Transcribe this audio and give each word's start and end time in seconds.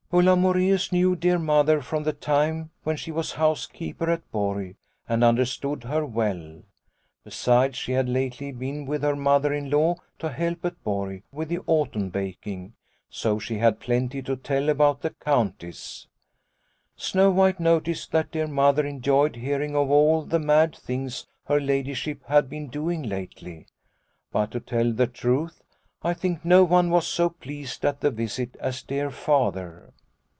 "Ulla 0.13 0.35
Moreus 0.35 0.91
knew 0.91 1.15
dear 1.15 1.39
Mother 1.39 1.81
from 1.81 2.03
the 2.03 2.11
time 2.11 2.71
when 2.83 2.97
she 2.97 3.13
was 3.13 3.31
housekeeper 3.31 4.09
at 4.11 4.29
Borg 4.29 4.75
and 5.07 5.23
understood 5.23 5.85
her 5.85 6.05
well. 6.05 6.63
Besides, 7.23 7.77
she 7.77 7.93
had 7.93 8.09
lately 8.09 8.51
been 8.51 8.85
with 8.85 9.03
her 9.03 9.15
mother 9.15 9.53
in 9.53 9.69
law 9.69 9.95
to 10.19 10.27
help 10.29 10.65
at 10.65 10.83
Borg 10.83 11.23
with 11.31 11.47
the 11.47 11.59
autumn 11.59 12.09
baking, 12.09 12.73
so 13.09 13.39
she 13.39 13.59
had 13.59 13.79
plenty 13.79 14.19
58 14.19 14.19
Liliecrona's 14.19 14.27
Home 14.27 14.35
to 14.35 14.43
tell 14.47 14.69
about 14.69 15.01
the 15.01 15.09
Countess. 15.11 16.07
Snow 16.97 17.29
White 17.31 17.61
noticed 17.61 18.11
that 18.11 18.33
dear 18.33 18.47
Mother 18.47 18.85
enjoyed 18.85 19.37
hearing 19.37 19.77
of 19.77 19.89
all 19.89 20.23
the 20.25 20.39
mad 20.39 20.75
things 20.75 21.25
her 21.45 21.61
ladyship 21.61 22.21
had 22.25 22.49
been 22.49 22.67
doing 22.67 23.01
lately." 23.03 23.65
But 24.33 24.51
to 24.51 24.59
tell 24.59 24.91
the 24.91 25.07
truth, 25.07 25.61
I 26.03 26.13
think 26.13 26.43
no 26.43 26.65
one 26.65 26.89
was 26.89 27.07
so 27.07 27.29
pleased 27.29 27.85
at 27.85 28.01
the 28.01 28.11
visit 28.11 28.57
as 28.59 28.83
dear 28.83 29.09
Father. 29.09 29.93